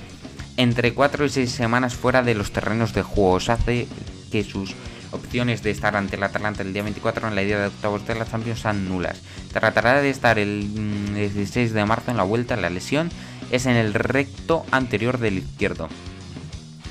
entre 0.58 0.94
4 0.94 1.26
y 1.26 1.30
6 1.30 1.52
semanas 1.52 1.96
fuera 1.96 2.24
de 2.24 2.36
los 2.36 2.52
terrenos 2.52 2.94
de 2.94 3.04
juego. 3.04 3.40
Se 3.40 3.52
hace 3.52 3.88
que 4.32 4.44
sus 4.44 4.76
opciones 5.12 5.62
de 5.62 5.72
estar 5.72 5.96
ante 5.96 6.16
el 6.16 6.24
Atalanta 6.24 6.64
el 6.64 6.74
día 6.74 6.84
24 6.84 7.28
en 7.28 7.36
la 7.36 7.44
idea 7.44 7.60
de 7.60 7.68
octavos 7.68 8.06
de 8.08 8.16
la 8.16 8.26
Champions 8.26 8.60
son 8.60 8.88
nulas. 8.88 9.22
Tratará 9.52 10.02
de 10.02 10.10
estar 10.10 10.40
el 10.40 11.14
16 11.14 11.72
mm, 11.72 11.74
de 11.74 11.86
marzo 11.86 12.12
en 12.12 12.18
la 12.18 12.24
vuelta. 12.24 12.56
La 12.56 12.70
lesión 12.70 13.10
es 13.52 13.66
en 13.66 13.76
el 13.76 13.94
recto 13.94 14.66
anterior 14.72 15.18
del 15.18 15.40
izquierdo. 15.40 15.90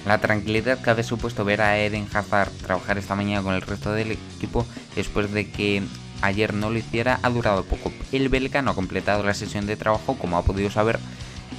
La 0.07 0.19
tranquilidad 0.19 0.81
que 0.81 0.90
había 0.90 1.05
supuesto 1.05 1.45
ver 1.45 1.61
a 1.61 1.79
Eden 1.79 2.07
Hazard 2.12 2.50
trabajar 2.62 2.97
esta 2.97 3.14
mañana 3.14 3.43
con 3.43 3.55
el 3.55 3.62
resto 3.62 3.93
del 3.93 4.12
equipo 4.12 4.67
después 4.97 5.31
de 5.33 5.50
que 5.50 5.83
ayer 6.23 6.55
no 6.55 6.71
lo 6.71 6.79
hiciera 6.79 7.21
ha 7.23 7.31
durado 7.31 7.64
poco. 7.64 7.93
El 8.12 8.29
belga 8.29 8.62
no 8.62 8.71
ha 8.71 8.75
completado 8.75 9.23
la 9.23 9.35
sesión 9.35 9.67
de 9.67 9.76
trabajo 9.76 10.17
como 10.17 10.38
ha 10.38 10.45
podido 10.45 10.71
saber 10.71 10.99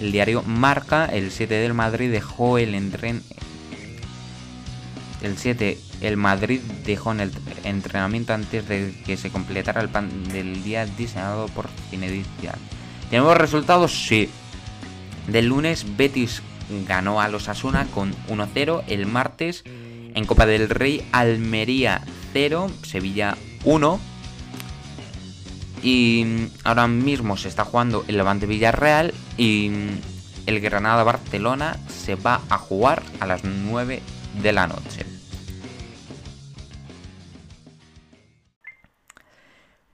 el 0.02 0.12
diario 0.12 0.44
Marca. 0.44 1.06
El 1.06 1.32
7 1.32 1.54
del 1.54 1.74
Madrid 1.74 2.12
dejó 2.12 2.58
el 2.58 2.76
entren 2.76 3.24
el 5.22 5.38
7 5.38 5.78
el 6.02 6.18
Madrid 6.18 6.60
dejó 6.84 7.12
en 7.12 7.20
el 7.20 7.32
entrenamiento 7.64 8.34
antes 8.34 8.68
de 8.68 8.94
que 9.06 9.18
se 9.18 9.30
completara 9.30 9.82
el 9.82 9.90
pan 9.90 10.24
del 10.30 10.64
día 10.64 10.86
diseñado 10.86 11.48
por 11.50 11.70
Zinedine 11.90 12.26
¿Tenemos 13.10 13.38
resultados? 13.38 14.08
Sí. 14.08 14.30
Del 15.28 15.48
lunes 15.48 15.86
Betis 15.96 16.42
ganó 16.88 17.22
a 17.22 17.28
los 17.28 17.50
Asuna 17.50 17.86
con 17.94 18.16
1-0. 18.30 18.84
El 18.88 19.06
martes 19.06 19.64
en 19.66 20.26
Copa 20.26 20.46
del 20.46 20.70
Rey 20.70 21.08
Almería 21.12 22.02
0, 22.34 22.72
Sevilla 22.84 23.38
1. 23.64 24.00
Y 25.84 26.50
ahora 26.64 26.88
mismo 26.88 27.38
se 27.38 27.48
está 27.48 27.66
jugando 27.66 28.06
el 28.08 28.18
Levante 28.18 28.46
Villarreal 28.46 29.14
y 29.38 29.72
el 30.46 30.60
Granada 30.60 31.04
Barcelona 31.04 31.78
se 31.88 32.16
va 32.16 32.42
a 32.50 32.58
jugar 32.58 33.02
a 33.20 33.26
las 33.26 33.44
9 33.44 34.02
de 34.42 34.52
la 34.52 34.68
noche. 34.68 35.06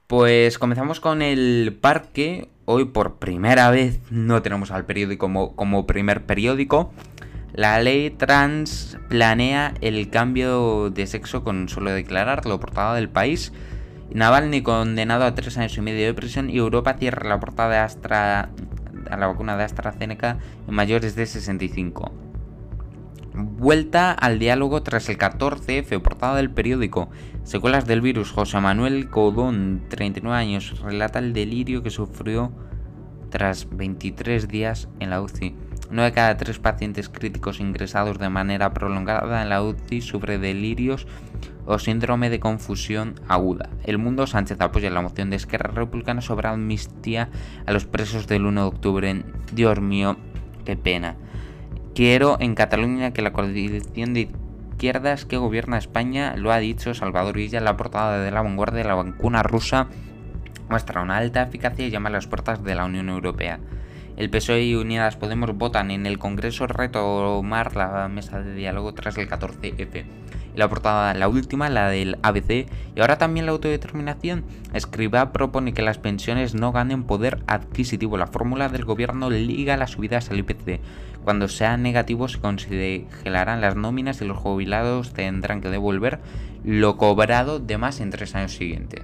Pues 0.08 0.58
comenzamos 0.58 1.02
con 1.02 1.22
el 1.22 1.78
parque. 1.82 2.50
Hoy 2.64 2.86
por 2.86 3.16
primera 3.18 3.70
vez 3.72 4.00
no 4.10 4.42
tenemos 4.42 4.72
al 4.72 4.86
periódico 4.86 5.26
como, 5.26 5.56
como 5.56 5.86
primer 5.86 6.26
periódico. 6.26 6.94
La 7.54 7.80
ley 7.82 8.10
trans 8.12 8.98
planea 9.10 9.74
el 9.82 10.10
cambio 10.10 10.90
de 10.92 11.08
sexo 11.08 11.44
con 11.44 11.68
solo 11.68 11.92
declararlo. 11.92 12.60
Portada 12.60 12.96
del 12.96 13.10
país. 13.10 13.52
Navalny 14.14 14.62
condenado 14.62 15.26
a 15.26 15.36
tres 15.36 15.58
años 15.58 15.78
y 15.78 15.82
medio 15.82 16.06
de 16.06 16.14
prisión 16.14 16.50
y 16.50 16.58
Europa 16.58 16.96
cierra 16.98 17.28
la 17.28 17.40
portada 17.40 17.70
de 17.70 17.78
Astra, 17.78 18.50
a 19.10 19.18
la 19.18 19.28
vacuna 19.28 19.58
de 19.58 19.64
AstraZeneca 19.64 20.38
en 20.68 20.74
mayores 20.74 21.16
de 21.16 21.26
65. 21.26 22.12
Vuelta 23.34 24.12
al 24.14 24.40
diálogo 24.40 24.82
tras 24.82 25.10
el 25.10 25.18
14F, 25.18 26.02
portada 26.02 26.38
del 26.38 26.50
periódico. 26.50 27.10
Secuelas 27.44 27.86
del 27.86 28.02
virus. 28.02 28.32
José 28.32 28.60
Manuel 28.60 29.10
Codón, 29.10 29.84
39 29.90 30.36
años, 30.36 30.80
relata 30.82 31.20
el 31.20 31.34
delirio 31.34 31.84
que 31.84 31.92
sufrió 31.92 32.52
tras 33.30 33.68
23 33.70 34.48
días 34.48 34.90
en 35.00 35.12
la 35.12 35.22
UCI. 35.22 35.56
9 35.92 36.10
de 36.10 36.16
cada 36.16 36.36
3 36.36 36.60
pacientes 36.60 37.10
críticos 37.10 37.60
ingresados 37.60 38.18
de 38.18 38.30
manera 38.30 38.74
prolongada 38.74 39.42
en 39.42 39.50
la 39.50 39.62
UCI 39.62 40.02
sufre 40.02 40.38
delirios 40.38 41.08
o 41.68 41.78
síndrome 41.80 42.30
de 42.30 42.40
confusión 42.40 43.16
aguda. 43.28 43.70
El 43.84 43.98
Mundo 43.98 44.26
Sánchez 44.26 44.60
apoya 44.62 44.90
la 44.90 45.02
moción 45.02 45.30
de 45.30 45.36
Esquerra 45.36 45.72
Republicana 45.72 46.22
sobre 46.22 46.48
amnistía 46.48 47.30
a 47.66 47.72
los 47.72 47.86
presos 47.86 48.28
del 48.28 48.46
1 48.46 48.62
de 48.62 48.68
octubre. 48.68 49.24
Dios 49.54 49.80
mío, 49.82 50.18
qué 50.66 50.76
pena. 50.76 51.16
Quiero 51.94 52.38
en 52.40 52.56
Cataluña 52.56 53.12
que 53.12 53.22
la 53.22 53.34
coalición 53.34 54.14
de 54.14 54.30
izquierdas 54.72 55.26
que 55.26 55.38
gobierna 55.38 55.78
España, 55.78 56.36
lo 56.38 56.52
ha 56.52 56.58
dicho 56.58 56.94
Salvador 56.94 57.36
Villa 57.36 57.58
en 57.58 57.66
la 57.66 57.78
portada 57.78 58.20
de 58.20 58.32
la 58.32 58.42
vanguardia, 58.42 58.84
la 58.84 58.96
vacuna 58.96 59.44
rusa 59.44 59.88
muestra 60.70 61.02
una 61.02 61.18
alta 61.18 61.42
eficacia 61.42 61.86
y 61.86 61.90
llama 61.90 62.10
a 62.10 62.14
las 62.14 62.28
puertas 62.28 62.64
de 62.64 62.76
la 62.76 62.86
Unión 62.86 63.10
Europea. 63.10 63.60
El 64.18 64.30
PSOE 64.30 64.64
y 64.64 64.76
Unidas 64.76 65.16
Podemos 65.16 65.56
votan 65.56 65.92
en 65.92 66.06
el 66.06 66.18
Congreso 66.18 66.68
retomar 66.68 67.76
la 67.76 68.08
mesa 68.08 68.42
de 68.42 68.56
diálogo 68.56 68.94
tras 68.94 69.18
el 69.18 69.30
14F 69.30 70.06
la 70.58 70.68
portada, 70.68 71.14
la 71.14 71.30
última, 71.30 71.70
la 71.70 71.90
del 71.90 72.18
ABC, 72.24 72.66
y 72.96 73.00
ahora 73.00 73.18
también 73.18 73.46
la 73.46 73.52
autodeterminación. 73.54 74.44
Escriba 74.74 75.32
propone 75.32 75.74
que 75.74 75.84
las 75.84 76.00
pensiones 76.00 76.56
no 76.56 76.72
ganen 76.72 77.04
poder 77.04 77.44
adquisitivo. 77.48 78.18
La 78.18 78.28
fórmula 78.28 78.68
del 78.68 78.84
gobierno 78.84 79.30
liga 79.30 79.78
las 79.78 79.92
subidas 79.92 80.30
al 80.32 80.40
IPC. 80.40 80.82
Cuando 81.24 81.48
sea 81.48 81.78
negativo 81.78 82.28
se 82.28 82.40
congelarán 82.40 83.62
las 83.62 83.76
nóminas 83.76 84.22
y 84.22 84.26
los 84.26 84.38
jubilados 84.38 85.14
tendrán 85.14 85.62
que 85.62 85.70
devolver 85.70 86.20
lo 86.64 86.98
cobrado 86.98 87.60
de 87.60 87.78
más 87.78 88.00
en 88.00 88.10
tres 88.10 88.34
años 88.34 88.54
siguientes. 88.54 89.04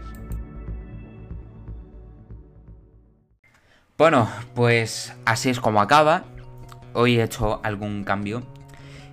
Bueno, 3.96 4.28
pues 4.56 5.14
así 5.26 5.50
es 5.50 5.60
como 5.60 5.80
acaba. 5.80 6.24
Hoy 6.94 7.20
he 7.20 7.24
hecho 7.24 7.60
algún 7.64 8.04
cambio. 8.04 8.42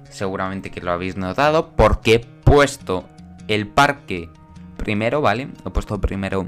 Seguramente 0.09 0.71
que 0.71 0.81
lo 0.81 0.91
habéis 0.91 1.17
notado. 1.17 1.73
Porque 1.77 2.15
he 2.15 2.19
puesto 2.21 3.07
el 3.47 3.69
parque 3.69 4.31
primero, 4.79 5.21
¿vale? 5.21 5.49
He 5.67 5.71
puesto 5.71 6.01
primero 6.01 6.47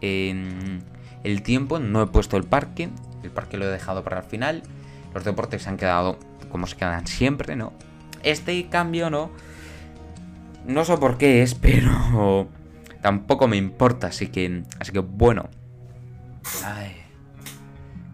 el 0.00 1.42
tiempo. 1.42 1.78
No 1.78 2.02
he 2.02 2.06
puesto 2.06 2.38
el 2.38 2.44
parque. 2.44 2.88
El 3.22 3.30
parque 3.30 3.58
lo 3.58 3.66
he 3.66 3.70
dejado 3.70 4.02
para 4.02 4.20
el 4.20 4.24
final. 4.24 4.62
Los 5.12 5.24
deportes 5.24 5.62
se 5.64 5.68
han 5.68 5.76
quedado 5.76 6.18
como 6.50 6.66
se 6.66 6.76
quedan 6.76 7.06
siempre, 7.06 7.56
¿no? 7.56 7.74
Este 8.22 8.68
cambio 8.70 9.10
no. 9.10 9.30
No 10.66 10.84
sé 10.86 10.96
por 10.96 11.18
qué 11.18 11.42
es, 11.42 11.54
pero 11.60 12.48
tampoco 13.02 13.48
me 13.48 13.58
importa, 13.58 14.06
así 14.06 14.28
que. 14.28 14.62
Así 14.80 14.92
que 14.92 15.00
bueno. 15.00 15.50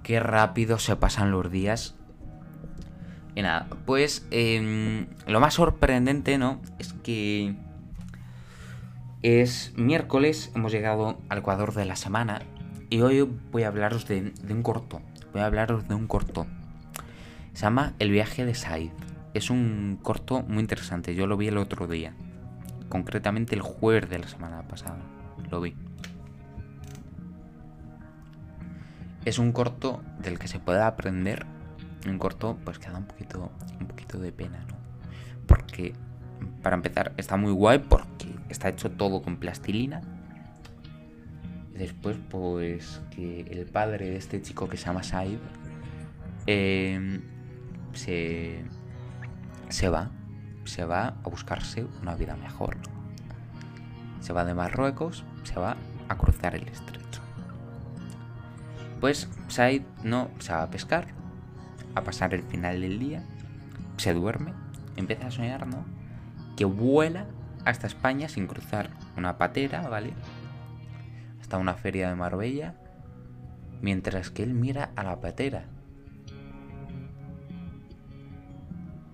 Qué 0.03 0.21
rápido 0.21 0.79
se 0.79 0.97
pasan 0.97 1.31
los 1.31 1.51
días. 1.51 1.95
Y 3.35 3.43
nada, 3.43 3.69
pues 3.87 4.27
em, 4.31 5.07
lo 5.27 5.41
más 5.41 5.55
sorprendente, 5.55 6.39
¿no? 6.39 6.61
Es 6.79 6.93
que 6.93 7.55
es 9.23 9.73
miércoles, 9.77 10.51
hemos 10.55 10.73
llegado 10.73 11.19
al 11.29 11.39
Ecuador 11.39 11.73
de 11.75 11.85
la 11.85 11.97
semana 11.97 12.43
y 12.91 13.01
hoy 13.01 13.23
voy 13.51 13.63
a 13.63 13.69
hablaros 13.69 14.07
de, 14.07 14.33
de 14.33 14.53
un 14.53 14.63
corto. 14.63 15.01
Voy 15.33 15.41
a 15.41 15.47
hablaros 15.47 15.89
de 15.89 15.95
un 15.95 16.07
corto. 16.07 16.47
Se 17.55 17.63
llama 17.63 17.95
El 17.99 18.11
viaje 18.11 18.45
de 18.45 18.55
Said. 18.55 18.91
Es 19.33 19.49
un 19.49 19.99
corto 20.03 20.43
muy 20.43 20.61
interesante, 20.61 21.15
yo 21.15 21.27
lo 21.27 21.37
vi 21.37 21.49
el 21.49 21.57
otro 21.57 21.87
día. 21.87 22.15
Concretamente 22.91 23.55
el 23.55 23.63
jueves 23.63 24.11
de 24.11 24.19
la 24.19 24.29
semana 24.29 24.63
pasada. 24.69 24.99
Lo 25.51 25.61
vi. 25.61 25.75
Es 29.25 29.39
un 29.39 29.53
corto 29.53 30.03
del 30.19 30.39
que 30.39 30.49
se 30.49 30.59
puede 30.59 30.83
aprender. 30.83 31.47
Un 32.07 32.19
corto 32.19 32.59
pues 32.65 32.79
que 32.79 32.91
da 32.91 32.99
un 32.99 33.07
poquito, 33.07 33.53
un 33.81 33.87
poquito 33.87 34.19
de 34.19 34.33
pena, 34.33 34.59
¿no? 34.69 34.77
Porque, 35.47 35.93
para 36.63 36.75
empezar, 36.75 37.13
está 37.17 37.37
muy 37.37 37.53
guay 37.53 37.79
porque 37.79 38.35
está 38.49 38.69
hecho 38.69 38.91
todo 38.91 39.23
con 39.23 39.37
plastilina. 39.37 40.01
Después, 41.73 42.17
pues, 42.29 43.01
que 43.11 43.43
el 43.43 43.67
padre 43.67 44.11
de 44.11 44.17
este 44.17 44.43
chico 44.43 44.69
que 44.69 44.77
se 44.77 44.87
llama 44.87 45.03
Said 45.03 45.39
eh, 46.47 47.21
se, 47.93 48.65
se 49.69 49.89
va. 49.89 50.11
Se 50.65 50.85
va 50.85 51.15
a 51.25 51.29
buscarse 51.29 51.87
una 52.01 52.15
vida 52.15 52.37
mejor. 52.37 52.77
Se 54.21 54.33
va 54.33 54.45
de 54.45 54.55
Marruecos, 54.55 55.25
se 55.43 55.59
va 55.59 55.77
a 56.09 56.17
cruzar 56.17 56.55
el 56.55 56.69
estrecho. 56.69 57.02
Pues 59.03 59.29
Said 59.49 59.83
no 60.05 60.31
se 60.39 60.53
va 60.53 60.63
a 60.63 60.71
pescar, 60.71 61.09
a 61.97 62.03
pasar 62.03 62.35
el 62.35 62.45
final 62.45 62.81
del 62.81 63.01
día, 63.01 63.25
se 63.97 64.15
duerme, 64.15 64.53
empieza 64.95 65.27
a 65.27 65.33
soñar, 65.33 65.67
¿no? 65.67 65.85
Que 66.57 66.67
vuela 66.67 67.27
hasta 67.65 67.89
España 67.89 68.29
sin 68.29 68.47
cruzar 68.47 68.91
una 69.17 69.39
patera, 69.39 69.89
¿vale? 69.89 70.13
Hasta 71.41 71.59
una 71.59 71.75
feria 71.75 72.11
de 72.11 72.15
Marbella, 72.15 72.77
mientras 73.81 74.31
que 74.31 74.45
él 74.45 74.55
mira 74.55 74.93
a 74.95 75.03
la 75.03 75.21
patera. 75.21 75.65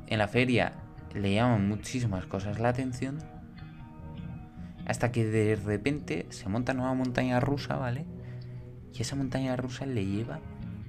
En 0.07 0.19
la 0.19 0.29
feria 0.29 0.75
le 1.15 1.33
llaman 1.33 1.67
muchísimas 1.67 2.27
cosas 2.27 2.61
la 2.61 2.69
atención, 2.69 3.21
hasta 4.85 5.11
que 5.13 5.25
de 5.25 5.57
repente 5.57 6.27
se 6.29 6.51
monta 6.51 6.73
en 6.73 6.81
una 6.81 6.93
montaña 6.93 7.41
rusa, 7.41 7.77
¿vale? 7.77 8.05
Y 8.95 9.03
esa 9.03 9.17
montaña 9.17 9.57
rusa 9.57 9.87
le 9.87 10.05
lleva 10.05 10.41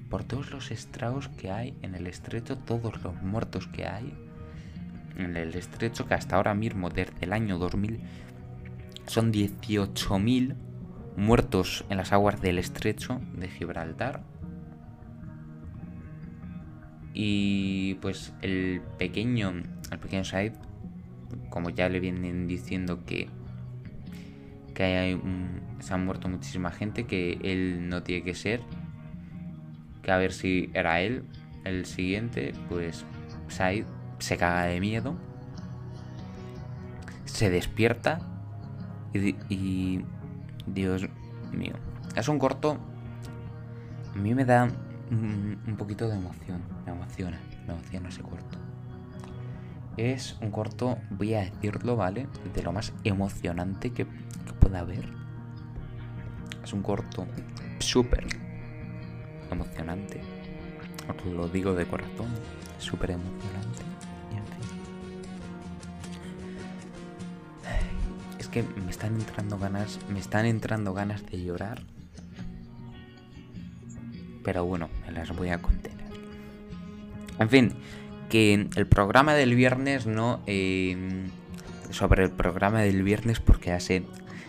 por 0.10 0.24
todos 0.24 0.52
los 0.52 0.72
estragos 0.72 1.30
que 1.30 1.52
hay 1.52 1.78
en 1.82 1.96
el 1.96 2.08
estrecho, 2.08 2.58
todos 2.58 3.02
los 3.04 3.22
muertos 3.22 3.68
que 3.68 3.86
hay 3.86 4.14
en 5.18 5.38
el 5.38 5.56
estrecho, 5.56 6.08
que 6.08 6.14
hasta 6.14 6.36
ahora 6.36 6.54
mismo, 6.54 6.90
desde 6.90 7.14
el 7.22 7.34
año 7.34 7.58
2000, 7.58 8.00
son 9.06 9.32
18.000 9.32 10.56
muertos 11.18 11.86
en 11.90 11.98
las 11.98 12.12
aguas 12.14 12.42
del 12.42 12.58
estrecho 12.58 13.20
de 13.34 13.50
Gibraltar. 13.50 14.24
Y 17.14 17.96
pues 17.96 18.34
el 18.42 18.82
pequeño, 18.98 19.50
el 19.92 20.00
pequeño 20.00 20.24
Said, 20.24 20.54
como 21.50 21.70
ya 21.70 21.90
le 21.90 22.00
vienen 22.00 22.48
diciendo 22.48 23.04
que 23.06 23.30
que 24.80 24.86
hay 24.86 25.22
se 25.80 25.94
han 25.94 26.06
muerto 26.06 26.30
muchísima 26.30 26.72
gente, 26.72 27.06
que 27.06 27.38
él 27.44 27.90
no 27.90 28.02
tiene 28.02 28.24
que 28.24 28.34
ser, 28.34 28.62
que 30.02 30.10
a 30.10 30.18
ver 30.18 30.32
si 30.32 30.70
era 30.74 31.02
él 31.02 31.26
el 31.66 31.86
siguiente, 31.86 32.54
pues 32.70 33.04
Said 33.50 33.84
se 34.20 34.38
caga 34.38 34.64
de 34.64 34.80
miedo, 34.80 35.18
se 37.26 37.50
despierta 37.50 38.22
y, 39.14 39.36
y 39.50 40.06
Dios 40.66 41.10
mío, 41.52 41.74
es 42.16 42.30
un 42.30 42.40
corto, 42.40 42.78
a 44.16 44.18
mí 44.18 44.34
me 44.34 44.46
da 44.46 44.70
un, 45.12 45.60
un 45.68 45.76
poquito 45.76 46.08
de 46.08 46.16
emoción, 46.16 46.62
me 46.86 46.94
emociona, 46.94 47.38
me 47.68 47.74
emociona 47.74 48.08
ese 48.08 48.22
corto. 48.22 48.58
Es 49.98 50.38
un 50.42 50.52
corto, 50.52 50.98
voy 51.10 51.34
a 51.34 51.42
decirlo, 51.42 51.96
¿vale? 51.96 52.28
De 52.54 52.64
lo 52.64 52.72
más 52.72 52.94
emocionante 53.04 53.92
que, 53.92 54.06
pueda 54.60 54.80
haber. 54.80 55.10
Es 56.64 56.74
un 56.74 56.84
corto 56.84 57.26
súper 57.80 58.28
emocionante. 59.52 60.22
Os 61.08 61.26
lo 61.26 61.48
digo 61.48 61.74
de 61.74 61.86
corazón. 61.86 62.28
Súper 62.78 63.12
emocionante. 63.12 63.84
Y 64.32 64.38
en 64.38 64.46
fin. 64.46 64.62
Es 68.38 68.48
que 68.48 68.64
me 68.64 68.92
están 68.92 69.16
entrando 69.16 69.58
ganas. 69.58 70.00
Me 70.10 70.20
están 70.20 70.46
entrando 70.46 70.94
ganas 70.94 71.26
de 71.26 71.44
llorar. 71.44 71.82
Pero 74.44 74.66
bueno, 74.66 74.90
me 75.06 75.12
las 75.12 75.36
voy 75.36 75.50
a 75.50 75.62
contener. 75.62 76.00
En 77.40 77.50
fin, 77.50 77.74
que 78.30 78.68
el 78.76 78.88
programa 78.88 79.34
del 79.34 79.56
viernes 79.56 80.06
no... 80.06 80.42
Eh, 80.48 81.28
sobre 81.92 82.24
el 82.24 82.32
programa 82.32 82.82
del 82.82 83.04
viernes 83.04 83.40
porque 83.40 83.70
ya 83.70 83.80
sé 83.80 84.04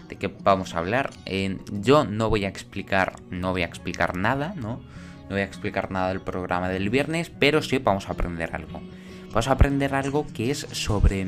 de 0.09 0.17
qué 0.17 0.29
vamos 0.29 0.75
a 0.75 0.79
hablar. 0.79 1.11
Eh, 1.27 1.59
yo 1.71 2.05
no 2.05 2.29
voy 2.29 2.45
a 2.45 2.49
explicar, 2.49 3.15
no 3.31 3.53
voy 3.53 3.63
a 3.63 3.67
explicar 3.67 4.17
nada, 4.17 4.55
¿no? 4.57 4.81
No 5.23 5.37
voy 5.37 5.41
a 5.41 5.45
explicar 5.45 5.91
nada 5.91 6.09
del 6.09 6.21
programa 6.21 6.69
del 6.69 6.91
viernes, 6.91 7.31
pero 7.31 7.63
sí 7.63 7.79
vamos 7.79 8.09
a 8.09 8.13
aprender 8.13 8.55
algo. 8.55 8.81
Vamos 9.29 9.49
a 9.49 9.53
aprender 9.53 9.95
algo 9.95 10.27
que 10.35 10.51
es 10.51 10.67
sobre... 10.73 11.27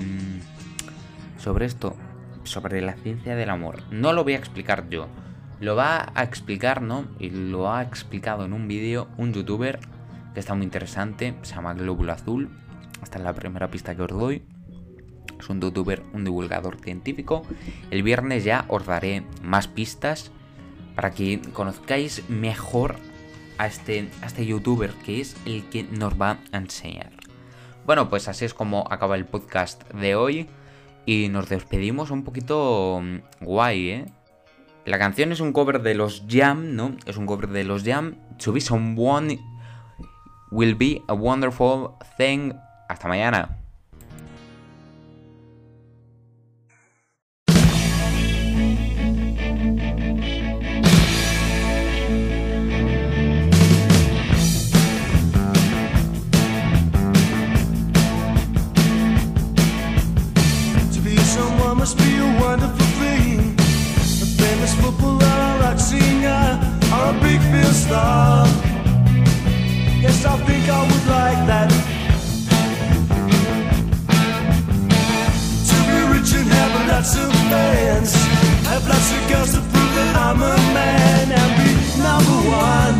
Sobre 1.38 1.67
esto, 1.67 1.97
sobre 2.45 2.83
la 2.83 2.95
ciencia 2.95 3.35
del 3.35 3.51
amor. 3.51 3.83
No 3.91 4.12
lo 4.12 4.25
voy 4.25 4.35
a 4.35 4.38
explicar 4.38 4.88
yo. 4.91 5.09
Lo 5.61 5.77
va 5.77 6.12
a 6.15 6.23
explicar, 6.25 6.83
¿no? 6.83 7.07
Y 7.19 7.31
lo 7.31 7.73
ha 7.73 7.83
explicado 7.83 8.45
en 8.45 8.53
un 8.53 8.69
vídeo 8.69 9.09
un 9.17 9.33
youtuber 9.33 9.79
que 10.35 10.40
está 10.40 10.55
muy 10.55 10.64
interesante, 10.64 11.35
se 11.42 11.55
llama 11.55 11.75
Glóbulo 11.75 12.12
Azul. 12.12 12.51
Esta 13.03 13.18
es 13.18 13.25
la 13.25 13.35
primera 13.35 13.71
pista 13.71 13.95
que 13.95 14.03
os 14.03 14.11
doy. 14.11 14.42
Es 15.38 15.49
un 15.49 15.61
youtuber, 15.61 16.03
un 16.12 16.25
divulgador 16.25 16.77
científico. 16.81 17.42
El 17.90 18.03
viernes 18.03 18.45
ya 18.45 18.64
os 18.68 18.87
daré 18.87 19.25
más 19.42 19.66
pistas 19.68 20.31
para 20.95 21.11
que 21.11 21.40
conozcáis 21.53 22.29
mejor 22.29 22.97
a 23.59 23.66
este, 23.66 24.09
a 24.23 24.27
este 24.27 24.47
youtuber 24.47 24.92
que 25.05 25.21
es 25.21 25.37
el 25.45 25.64
que 25.68 25.83
nos 25.85 26.21
va 26.21 26.38
a 26.53 26.59
enseñar. 26.59 27.11
Bueno, 27.85 28.09
pues 28.09 28.29
así 28.29 28.45
es 28.45 28.55
como 28.55 28.87
acaba 28.90 29.16
el 29.16 29.27
podcast 29.27 29.83
de 29.92 30.14
hoy. 30.14 30.49
Y 31.05 31.29
nos 31.29 31.49
despedimos 31.49 32.12
un 32.12 32.23
poquito 32.23 33.01
mm, 33.03 33.45
guay, 33.45 33.90
¿eh? 33.90 34.07
La 34.85 34.99
canción 34.99 35.33
es 35.33 35.40
un 35.40 35.53
cover 35.53 35.83
de 35.83 35.95
los 35.95 36.25
Jam, 36.29 36.77
¿no? 36.77 36.97
Es 37.07 37.16
un 37.16 37.27
cover 37.27 37.49
de 37.49 37.64
los 37.64 37.83
Jam. 37.85 38.16
To 38.42 38.53
be 38.53 38.61
someone 38.61 39.38
will 40.53 40.75
be 40.75 41.03
a 41.09 41.15
wonderful 41.15 41.99
thing. 42.17 42.53
Hasta 42.88 43.09
mañana. 43.09 43.49
Must 61.75 61.99
be 61.99 62.17
a 62.17 62.27
wonderful 62.41 62.87
thing. 63.03 63.57
A 63.59 64.27
famous 64.38 64.73
footballer, 64.77 65.59
rock 65.62 65.81
singer, 65.81 66.61
or 66.95 67.11
a 67.11 67.21
big 67.21 67.41
film 67.41 67.75
star. 67.75 68.72
I 70.25 70.37
think 70.46 70.68
I 70.68 70.81
would 70.90 71.07
like 71.09 71.40
that. 71.51 71.68
To 75.68 75.77
be 75.88 75.98
rich 76.12 76.33
have 78.72 78.87
girls 79.31 79.53
to 79.55 79.61
prove 79.61 79.92
that 79.96 80.16
I'm 80.16 80.40
a 80.42 80.57
man 80.77 81.33
and 81.40 81.51
be 81.59 81.70
number 82.07 82.38
one, 82.68 82.96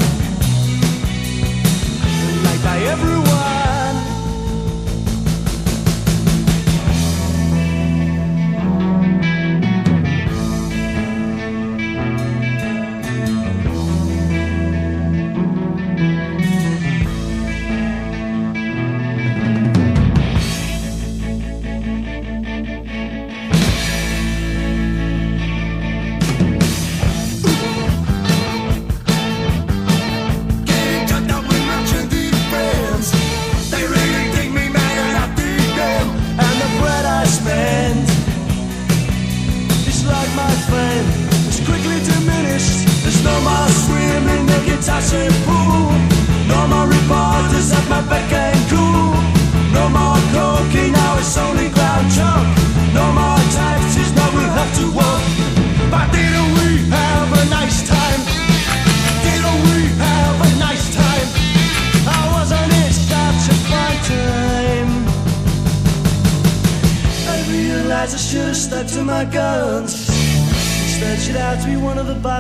liked 2.44 2.64
by 2.64 2.79
everyone. 2.94 3.52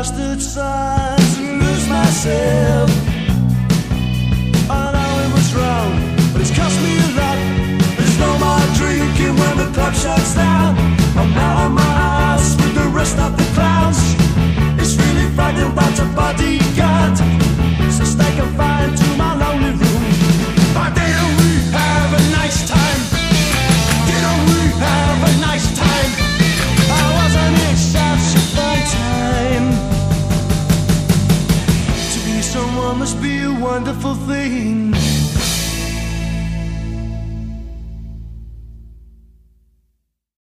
past 0.02 0.16
the 0.16 0.60
times 0.60 1.38
and 1.38 1.62
lose 1.62 1.86
myself. 1.88 2.90
I 4.68 4.82
know 4.94 5.12
it 5.24 5.30
was 5.32 5.54
wrong, 5.54 5.90
but 6.32 6.40
it's 6.40 6.50
cost 6.50 6.76
me 6.82 6.92
a 6.98 7.08
lot. 7.18 7.38
There's 7.96 8.18
no 8.18 8.30
more 8.42 8.64
drinking 8.78 9.34
when 9.40 9.54
the 9.58 9.68
club 9.74 9.94
shuts 9.94 10.34
down. 10.34 10.76
I'm 11.16 11.32
out 11.34 11.70
my 11.70 12.34
with 12.34 12.74
the 12.74 12.88
rest 12.88 13.16
of 13.18 13.36
the 13.36 13.46
clowns. 13.54 14.00
It's 14.80 14.94
really 14.96 15.28
frightening 15.36 15.70
about 15.70 15.98
a 16.00 16.06
bodyguard. 16.16 17.51
wonderful 33.72 34.14
thing. 34.26 34.81